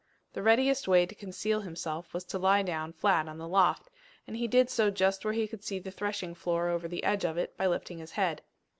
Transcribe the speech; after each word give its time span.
The 0.33 0.41
readiest 0.41 0.87
way 0.87 1.05
to 1.05 1.13
conceal 1.13 1.61
himself 1.61 2.11
was 2.11 2.23
to 2.23 2.39
lie 2.39 2.63
down 2.63 2.91
flat 2.91 3.27
on 3.27 3.37
the 3.37 3.47
loft, 3.47 3.91
and 4.25 4.35
he 4.35 4.47
did 4.47 4.67
so 4.67 4.89
just 4.89 5.23
where 5.23 5.33
he 5.35 5.47
could 5.47 5.63
see 5.63 5.77
the 5.77 5.91
threshing 5.91 6.33
floor 6.33 6.69
over 6.69 6.87
the 6.87 7.03
edge 7.03 7.23
of 7.23 7.37
it 7.37 7.55
by 7.55 7.67
lifting 7.67 7.99
his 7.99 8.13
head. 8.13 8.41